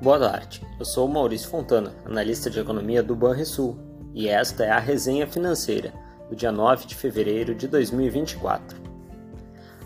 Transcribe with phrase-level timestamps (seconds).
[0.00, 3.76] Boa tarde, eu sou Maurício Fontana, analista de economia do Banrisul,
[4.14, 5.92] e esta é a resenha financeira
[6.30, 8.80] do dia 9 de fevereiro de 2024.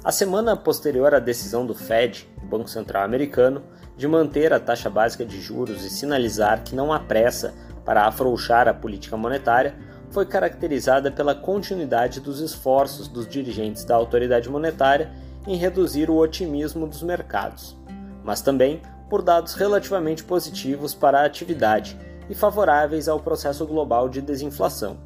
[0.05, 3.63] A semana posterior à decisão do Fed, Banco Central Americano,
[3.97, 8.69] de manter a taxa básica de juros e sinalizar que não há pressa para afrouxar
[8.69, 9.75] a política monetária,
[10.11, 15.11] foi caracterizada pela continuidade dos esforços dos dirigentes da autoridade monetária
[15.47, 17.75] em reduzir o otimismo dos mercados,
[18.23, 21.99] mas também por dados relativamente positivos para a atividade
[22.31, 24.97] e favoráveis ao processo global de desinflação.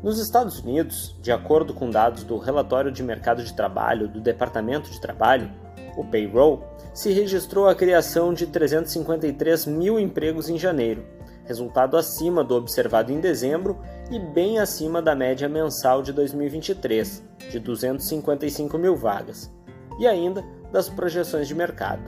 [0.00, 4.88] Nos Estados Unidos, de acordo com dados do Relatório de Mercado de Trabalho do Departamento
[4.92, 5.50] de Trabalho,
[5.96, 6.62] o payroll,
[6.94, 11.04] se registrou a criação de 353 mil empregos em janeiro,
[11.44, 13.76] resultado acima do observado em dezembro
[14.08, 19.52] e bem acima da média mensal de 2023, de 255 mil vagas,
[19.98, 20.44] e ainda
[20.74, 22.02] das projeções de mercado.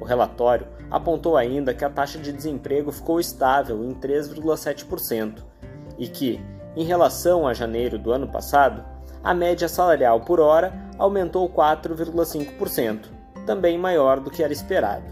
[0.00, 5.42] O relatório apontou ainda que a taxa de desemprego ficou estável em 3,7%
[5.98, 6.40] e que,
[6.76, 8.84] em relação a janeiro do ano passado,
[9.24, 13.06] a média salarial por hora aumentou 4,5%,
[13.44, 15.04] também maior do que era esperado.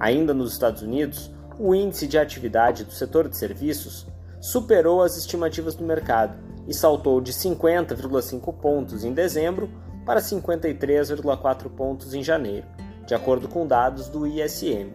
[0.00, 4.06] Ainda nos Estados Unidos, o índice de atividade do setor de serviços
[4.40, 6.34] superou as estimativas do mercado
[6.66, 9.68] e saltou de 50,5 pontos em dezembro
[10.08, 12.66] para 53,4 pontos em janeiro,
[13.06, 14.90] de acordo com dados do ISM.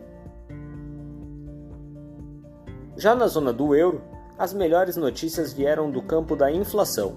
[2.98, 4.02] Já na zona do euro,
[4.40, 7.14] as melhores notícias vieram do campo da inflação.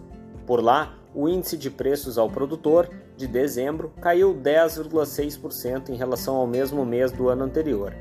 [0.47, 6.47] Por lá, o índice de preços ao produtor de dezembro caiu 10,6% em relação ao
[6.47, 7.95] mesmo mês do ano anterior,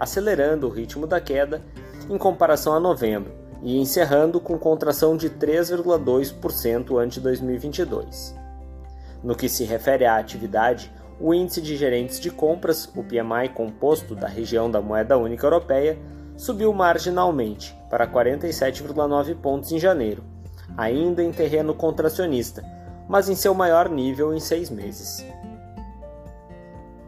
[0.00, 1.60] acelerando o ritmo da queda
[2.08, 3.30] em comparação a novembro
[3.62, 8.40] e encerrando com contração de 3,2% ante 2022.
[9.22, 14.14] No que se refere à atividade, o índice de gerentes de compras, o PMI composto
[14.14, 15.98] da região da moeda única europeia,
[16.36, 20.24] subiu marginalmente para 47,9 pontos em janeiro,
[20.76, 22.64] ainda em terreno contracionista,
[23.08, 25.24] mas em seu maior nível em seis meses.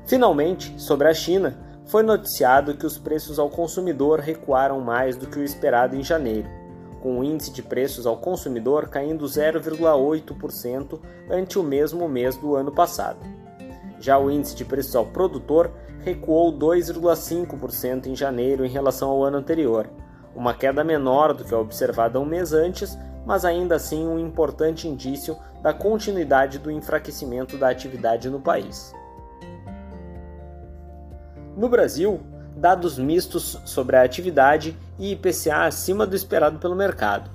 [0.06, 5.38] Finalmente, sobre a China, foi noticiado que os preços ao consumidor recuaram mais do que
[5.38, 6.48] o esperado em janeiro,
[7.04, 10.98] com o índice de preços ao consumidor caindo 0,8%
[11.28, 13.18] ante o mesmo mês do ano passado.
[14.00, 15.70] Já o índice de preços ao produtor
[16.00, 19.86] recuou 2,5% em janeiro em relação ao ano anterior,
[20.34, 24.88] uma queda menor do que a observada um mês antes, mas ainda assim um importante
[24.88, 28.94] indício da continuidade do enfraquecimento da atividade no país.
[31.54, 32.18] No Brasil,
[32.56, 37.30] dados mistos sobre a atividade e IPCA acima do esperado pelo mercado.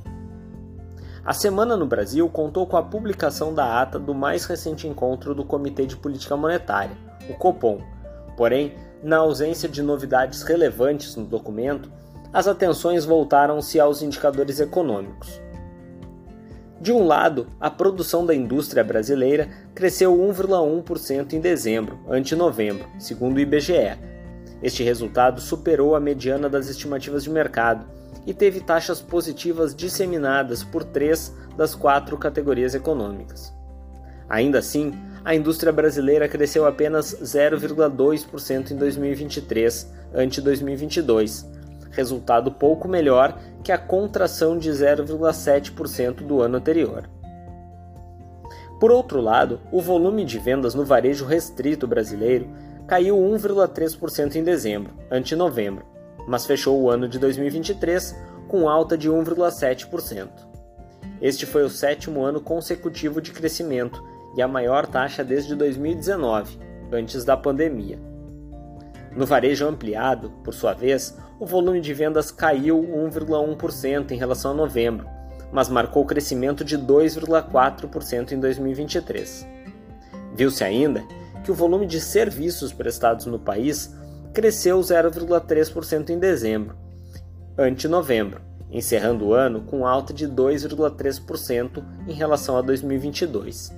[1.25, 5.44] A semana no Brasil contou com a publicação da ata do mais recente encontro do
[5.44, 6.96] Comitê de Política Monetária,
[7.30, 7.81] o Copom.
[8.38, 11.91] Porém, na ausência de novidades relevantes no documento,
[12.31, 15.41] as atenções voltaram-se aos indicadores econômicos.
[16.81, 23.36] De um lado, a produção da indústria brasileira cresceu 1,1% em dezembro, ante novembro, segundo
[23.36, 23.97] o IBGE,
[24.62, 27.86] este resultado superou a mediana das estimativas de mercado
[28.25, 33.53] e teve taxas positivas disseminadas por três das quatro categorias econômicas.
[34.30, 34.94] Ainda assim,
[35.24, 41.46] a indústria brasileira cresceu apenas 0,2% em 2023 ante 2022,
[41.92, 47.09] resultado pouco melhor que a contração de 0,7% do ano anterior.
[48.80, 52.48] Por outro lado, o volume de vendas no varejo restrito brasileiro
[52.90, 55.86] caiu 1,3% em dezembro, ante novembro,
[56.28, 58.18] mas fechou o ano de 2023
[58.48, 60.28] com alta de 1,7%.
[61.22, 64.04] Este foi o sétimo ano consecutivo de crescimento
[64.36, 66.58] e a maior taxa desde 2019,
[66.92, 68.00] antes da pandemia.
[69.16, 74.56] No varejo ampliado, por sua vez, o volume de vendas caiu 1,1% em relação a
[74.56, 75.08] novembro,
[75.52, 79.48] mas marcou crescimento de 2,4% em 2023.
[80.34, 81.04] Viu-se ainda
[81.44, 83.95] que o volume de serviços prestados no país
[84.33, 86.75] cresceu 0,3% em dezembro,
[87.57, 88.41] ante novembro,
[88.71, 93.74] encerrando o ano com alta de 2,3% em relação a 2022.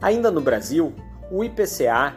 [0.00, 0.92] Ainda no Brasil,
[1.30, 2.14] o IPCA,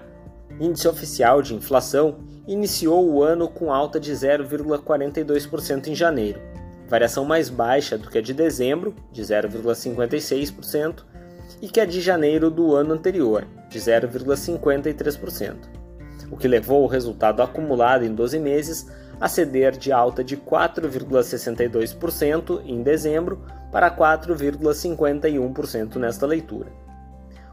[0.59, 6.41] Índice Oficial de Inflação, iniciou o ano com alta de 0,42% em janeiro,
[6.89, 11.03] variação mais baixa do que a de dezembro, de 0,56%,
[11.62, 15.56] e que a de janeiro do ano anterior, de 0,53%,
[16.30, 18.86] o que levou o resultado acumulado em 12 meses
[19.19, 26.71] a ceder de alta de 4,62% em dezembro para 4,51% nesta leitura.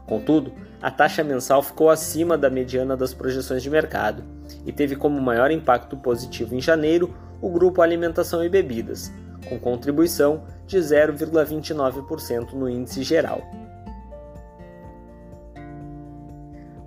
[0.05, 4.23] Contudo, a taxa mensal ficou acima da mediana das projeções de mercado
[4.65, 9.11] e teve como maior impacto positivo em janeiro o grupo Alimentação e Bebidas,
[9.49, 13.64] com contribuição de 0,29% no índice geral.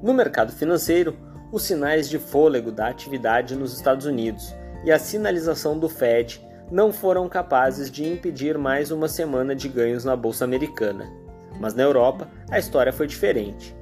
[0.00, 1.16] No mercado financeiro,
[1.50, 4.54] os sinais de fôlego da atividade nos Estados Unidos
[4.84, 6.40] e a sinalização do Fed
[6.70, 11.10] não foram capazes de impedir mais uma semana de ganhos na bolsa americana.
[11.58, 13.74] Mas na Europa, a história foi diferente.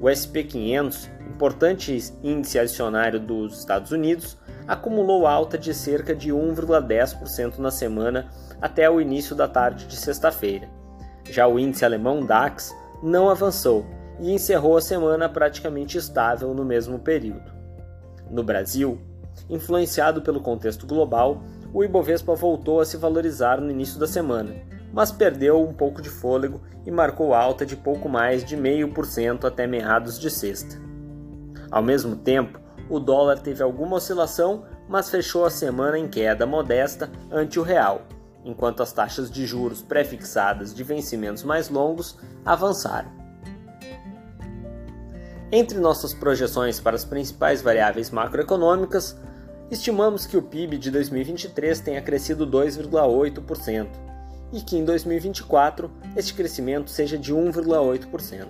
[0.00, 7.58] O SP 500, importante índice acionário dos Estados Unidos, acumulou alta de cerca de 1,10%
[7.58, 8.30] na semana
[8.62, 10.70] até o início da tarde de sexta-feira.
[11.28, 13.84] Já o índice alemão DAX não avançou
[14.20, 17.52] e encerrou a semana praticamente estável no mesmo período.
[18.30, 18.98] No Brasil,
[19.48, 24.54] influenciado pelo contexto global, o Ibovespa voltou a se valorizar no início da semana,
[24.92, 29.66] mas perdeu um pouco de fôlego e marcou alta de pouco mais de 0,5% até
[29.66, 30.80] meados de sexta.
[31.70, 37.10] Ao mesmo tempo, o dólar teve alguma oscilação, mas fechou a semana em queda modesta
[37.30, 38.02] ante o real,
[38.44, 43.23] enquanto as taxas de juros pré-fixadas de vencimentos mais longos avançaram.
[45.52, 49.16] Entre nossas projeções para as principais variáveis macroeconômicas,
[49.70, 53.88] estimamos que o PIB de 2023 tenha crescido 2,8%
[54.52, 58.48] e que em 2024 este crescimento seja de 1,8%.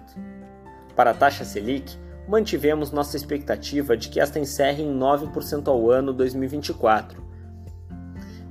[0.94, 1.98] Para a taxa Selic,
[2.28, 7.22] mantivemos nossa expectativa de que esta encerre em 9% ao ano 2024.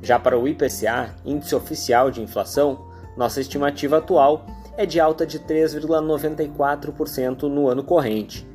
[0.02, 4.46] Já para o IPCA, índice oficial de inflação, nossa estimativa atual
[4.78, 8.48] é de alta de 3,94% no ano corrente.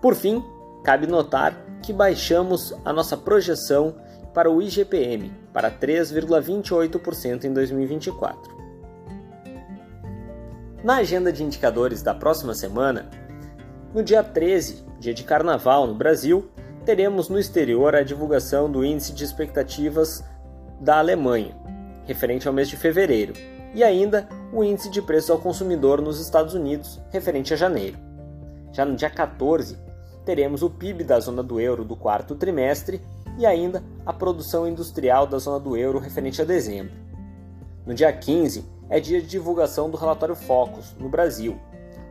[0.00, 0.42] Por fim,
[0.82, 3.94] cabe notar que baixamos a nossa projeção
[4.32, 8.60] para o IGPM para 3,28% em 2024.
[10.82, 13.10] Na agenda de indicadores da próxima semana,
[13.92, 16.48] no dia 13, dia de carnaval no Brasil,
[16.86, 20.24] teremos no exterior a divulgação do índice de expectativas
[20.80, 21.54] da Alemanha,
[22.06, 23.34] referente ao mês de fevereiro,
[23.74, 27.98] e ainda o índice de preços ao consumidor nos Estados Unidos, referente a janeiro.
[28.72, 29.78] Já no dia 14,
[30.24, 33.00] teremos o PIB da zona do euro do quarto trimestre
[33.38, 36.92] e ainda a produção industrial da zona do euro referente a dezembro.
[37.86, 41.58] No dia 15, é dia de divulgação do relatório Focus no Brasil,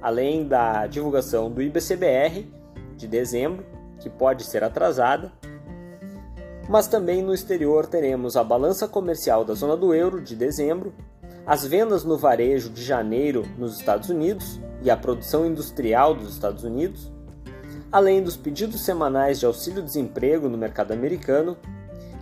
[0.02, 2.48] além da divulgação do IBCBR
[2.96, 3.66] de dezembro,
[4.00, 5.32] que pode ser atrasada.
[6.70, 10.94] Mas também no exterior teremos a balança comercial da zona do euro de dezembro,
[11.46, 16.64] as vendas no varejo de janeiro nos Estados Unidos e a produção industrial dos Estados
[16.64, 17.12] Unidos,
[17.92, 21.58] além dos pedidos semanais de auxílio-desemprego no mercado americano,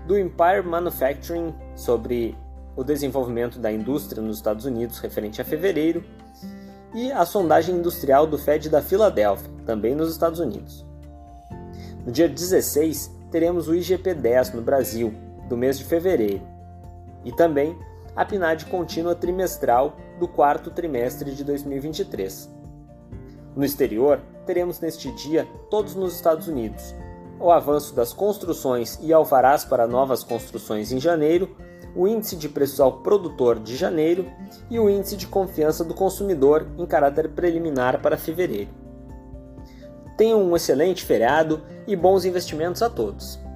[0.06, 2.36] do Empire Manufacturing sobre
[2.76, 6.04] o desenvolvimento da indústria nos Estados Unidos referente a fevereiro
[6.94, 10.86] e a sondagem industrial do Fed da Filadélfia, também nos Estados Unidos.
[12.06, 15.14] No dia 16, teremos o IGP-10 no Brasil,
[15.50, 16.42] do mês de fevereiro,
[17.26, 17.78] e também
[18.18, 22.50] a PNAD contínua trimestral do quarto trimestre de 2023.
[23.56, 26.96] No exterior, teremos neste dia, todos nos Estados Unidos,
[27.40, 31.56] o avanço das construções e alvarás para novas construções em janeiro,
[31.96, 34.26] o índice de preços ao produtor de janeiro
[34.70, 38.70] e o índice de confiança do consumidor em caráter preliminar para fevereiro.
[40.18, 43.47] Tenham um excelente feriado e bons investimentos a todos!